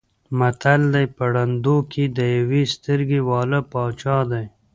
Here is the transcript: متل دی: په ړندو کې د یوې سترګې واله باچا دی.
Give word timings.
متل 0.39 0.81
دی: 0.93 1.05
په 1.15 1.23
ړندو 1.33 1.77
کې 1.91 2.03
د 2.17 2.19
یوې 2.37 2.63
سترګې 2.75 3.19
واله 3.29 3.59
باچا 3.71 4.17
دی. 4.31 4.45